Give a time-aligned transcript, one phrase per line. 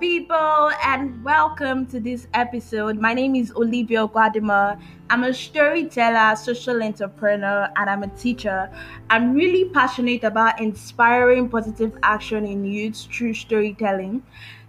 [0.00, 2.98] people, and welcome to this episode.
[2.98, 4.80] My name is Olivia Guadima.
[5.10, 8.70] I'm a storyteller, social entrepreneur, and I'm a teacher.
[9.10, 14.22] I'm really passionate about inspiring positive action in youth through storytelling.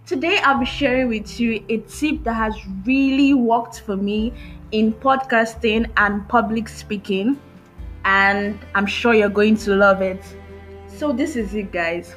[0.04, 4.34] Today, I'll be sharing with you a tip that has really worked for me
[4.72, 7.40] in podcasting and public speaking,
[8.04, 10.22] and I'm sure you're going to love it.
[10.88, 12.16] So, this is it, guys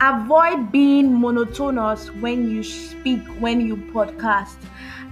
[0.00, 4.56] avoid being monotonous when you speak, when you podcast.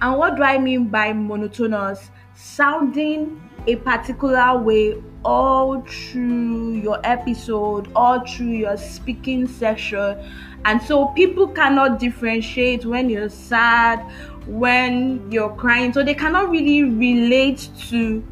[0.01, 2.09] And what do I mean by monotonous?
[2.35, 10.17] Sounding a particular way all through your episode, all through your speaking session.
[10.65, 13.99] And so people cannot differentiate when you're sad,
[14.47, 15.93] when you're crying.
[15.93, 18.23] So they cannot really relate to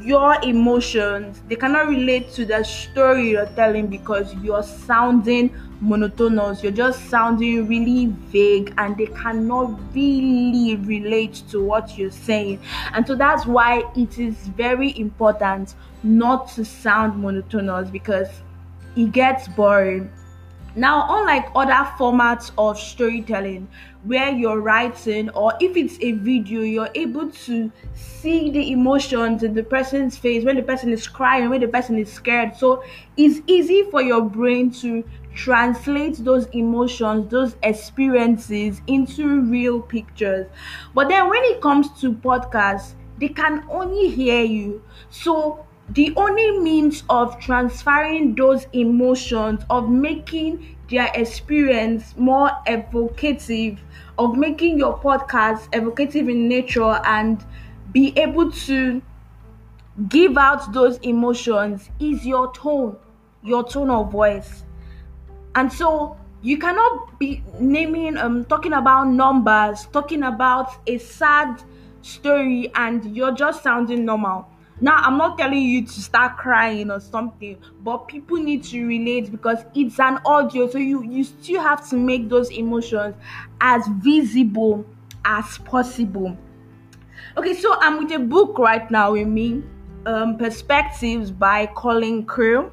[0.00, 6.62] your emotions they cannot relate to the story you're telling because you're sounding monotonous.
[6.62, 12.60] You're just sounding really vague and they cannot really relate to what you're saying.
[12.94, 18.28] And so that's why it is very important not to sound monotonous because
[18.96, 20.10] it gets boring.
[20.74, 23.68] Now, unlike other formats of storytelling
[24.04, 29.52] where you're writing, or if it's a video, you're able to see the emotions in
[29.52, 32.56] the person's face when the person is crying, when the person is scared.
[32.56, 32.82] So
[33.18, 40.46] it's easy for your brain to translate those emotions, those experiences into real pictures.
[40.94, 44.82] But then when it comes to podcasts, they can only hear you.
[45.10, 53.80] So the only means of transferring those emotions, of making their experience more evocative,
[54.18, 57.44] of making your podcast evocative in nature and
[57.92, 59.02] be able to
[60.08, 62.96] give out those emotions is your tone,
[63.42, 64.64] your tone of voice.
[65.54, 71.62] And so you cannot be naming um talking about numbers, talking about a sad
[72.02, 74.48] story and you're just sounding normal
[74.82, 79.30] now, I'm not telling you to start crying or something, but people need to relate
[79.30, 83.14] because it's an audio, so you you still have to make those emotions
[83.60, 84.84] as visible
[85.24, 86.36] as possible.
[87.36, 89.62] Okay, so I'm with a book right now with me,
[90.04, 92.72] um, Perspectives by Colin Crew.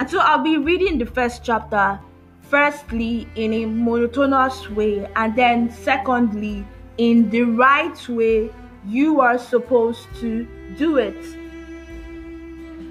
[0.00, 2.00] And so I'll be reading the first chapter,
[2.40, 6.64] firstly in a monotonous way, and then secondly
[6.96, 8.50] in the right way
[8.86, 11.22] you are supposed to do it.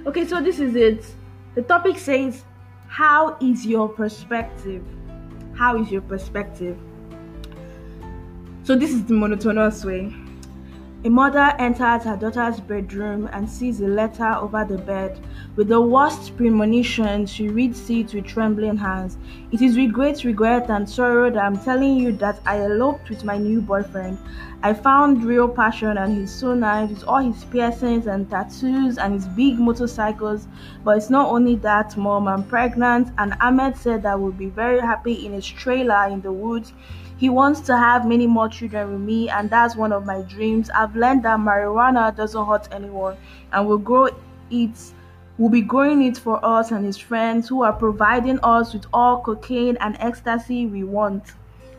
[0.06, 1.04] Okay, so this is it.
[1.56, 2.46] The topic says,
[2.88, 4.86] How is your perspective?
[5.56, 6.78] How is your perspective?
[8.64, 10.14] So, this is the monotonous way.
[11.06, 15.18] A mother enters her daughter's bedroom and sees a letter over the bed.
[15.56, 19.18] With the worst premonition, she reads it with trembling hands.
[19.54, 23.24] It is with great regret and sorrow that I'm telling you that I eloped with
[23.24, 24.18] my new boyfriend.
[24.62, 29.14] I found real passion and he's so nice with all his piercings and tattoos and
[29.14, 30.50] his big motorcycles.
[30.84, 34.82] But it's not only that, mom, I'm pregnant and Ahmed said that we'll be very
[34.82, 36.74] happy in his trailer in the woods
[37.20, 40.70] he wants to have many more children with me, and that's one of my dreams.
[40.70, 43.18] I've learned that marijuana doesn't hurt anyone,
[43.52, 44.10] and we'll grow
[44.50, 44.78] it.
[45.38, 49.22] We'll be growing it for us and his friends who are providing us with all
[49.22, 51.24] cocaine and ecstasy we want.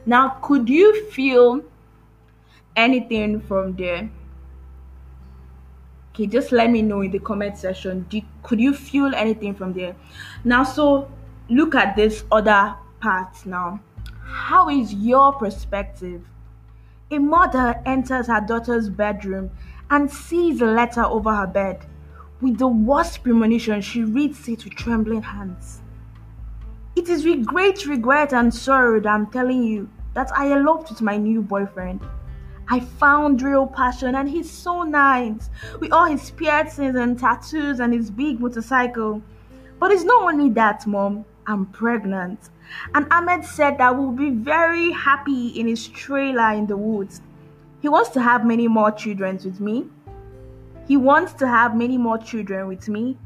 [0.07, 1.63] Now, could you feel
[2.77, 4.11] anything from there?
[6.15, 8.07] Okay, just let me know in the comment section.
[8.43, 9.95] Could you feel anything from there?
[10.45, 11.11] Now, so
[11.49, 13.81] look at this other part now
[14.31, 16.23] how is your perspective?
[17.11, 19.51] A mother enters her daughter's bedroom
[19.91, 21.85] and sees a letter over her bed.
[22.41, 25.81] With the worst premonition, she reads it with trembling hands.
[26.97, 31.03] It is with great regret and sorrow that I'm telling you that I eloped with
[31.03, 32.01] my new boyfriend.
[32.69, 37.93] I found real passion and he's so nice with all his piercings and tattoos and
[37.93, 39.23] his big motorcycle.
[39.81, 41.25] But it's not only that, mom.
[41.47, 42.51] I'm pregnant.
[42.95, 47.21] And Ahmed said that we'll be very happy in his trailer in the woods.
[47.81, 49.87] He wants to have many more children with me.
[50.87, 53.17] He wants to have many more children with me.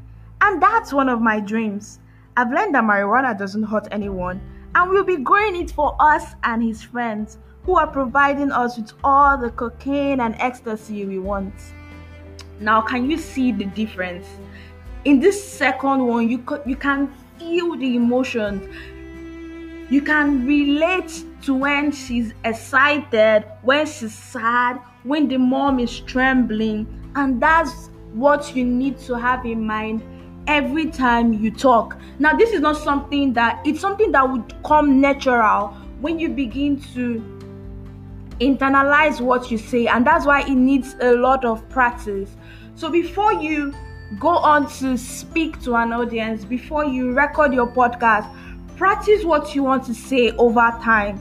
[0.41, 1.99] And that's one of my dreams.
[2.37, 4.41] I've learned that marijuana doesn't hurt anyone,
[4.75, 8.91] and we'll be growing it for us and his friends who are providing us with
[9.03, 11.53] all the cocaine and ecstasy we want.
[12.59, 14.27] Now, can you see the difference?
[15.05, 18.63] In this second one, you, you can feel the emotions
[19.89, 26.87] you can relate to when she's excited, when she's sad, when the mom is trembling,
[27.15, 30.01] and that's what you need to have in mind
[30.47, 31.97] every time you talk.
[32.19, 35.67] Now, this is not something that it's something that would come natural
[35.99, 37.31] when you begin to
[38.39, 42.35] internalize what you say, and that's why it needs a lot of practice.
[42.75, 43.73] So before you
[44.19, 48.29] go on to speak to an audience, before you record your podcast,
[48.75, 51.19] practice what you want to say over time.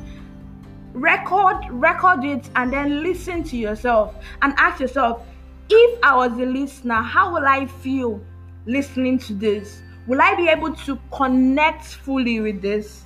[0.92, 5.26] Record, record it, and then listen to yourself and ask yourself,
[5.68, 8.20] if I was a listener, how will I feel
[8.66, 9.82] listening to this?
[10.06, 13.04] Will I be able to connect fully with this?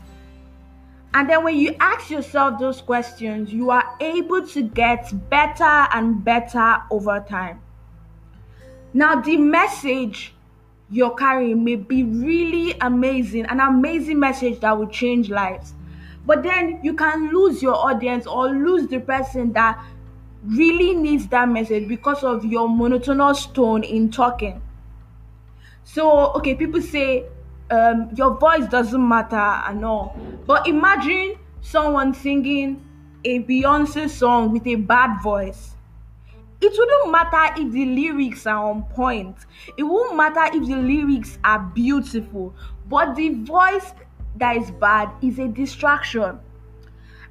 [1.14, 6.22] And then when you ask yourself those questions, you are able to get better and
[6.22, 7.60] better over time.
[8.92, 10.34] Now, the message
[10.90, 15.74] you're carrying may be really amazing, an amazing message that will change lives.
[16.24, 19.82] But then you can lose your audience or lose the person that
[20.44, 24.62] really needs that message because of your monotonous tone in talking.
[25.84, 27.24] So, okay, people say
[27.70, 32.84] um, your voice doesn't matter and all, but imagine someone singing
[33.24, 35.74] a Beyonce song with a bad voice.
[36.60, 39.36] It wouldn't matter if the lyrics are on point.
[39.76, 42.54] It won't matter if the lyrics are beautiful,
[42.88, 43.92] but the voice
[44.36, 46.38] that is bad is a distraction.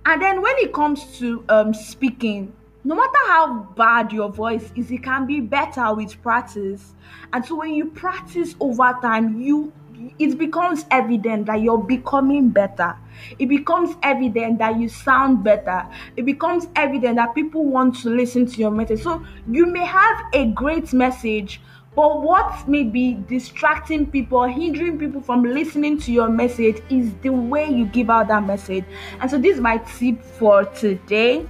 [0.06, 2.54] And then when it comes to um, speaking,
[2.86, 6.96] no matter how bad your voice is, it can be better with practice.
[7.34, 9.74] And so when you practice over time, you
[10.20, 12.96] it becomes evident that you're becoming better.
[13.40, 15.88] It becomes evident that you sound better.
[16.16, 19.04] It becomes evident that people want to listen to your message.
[19.04, 21.62] So you may have a great message,
[21.96, 27.30] but what may be distracting people, hindering people from listening to your message is the
[27.30, 28.86] way you give out that message.
[29.20, 31.48] And so this is my tip for today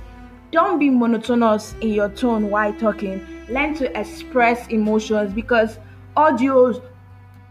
[0.52, 3.26] don't be monotonous in your tone while talking.
[3.50, 5.78] Learn to express emotions because
[6.16, 6.82] audios,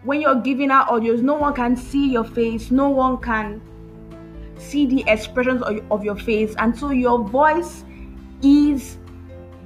[0.07, 3.61] when you're giving out audios, no one can see your face, no one can
[4.57, 7.85] see the expressions of your face, and so your voice
[8.43, 8.99] is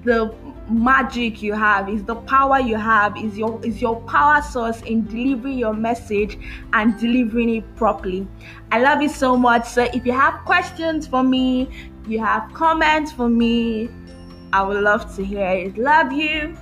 [0.04, 0.34] the
[0.70, 5.04] magic you have is the power you have is your is your power source in
[5.06, 6.38] delivering your message
[6.72, 8.26] and delivering it properly.
[8.70, 11.68] I love you so much so if you have questions for me
[12.06, 13.90] you have comments for me
[14.52, 15.76] i would love to hear it.
[15.76, 16.56] Love you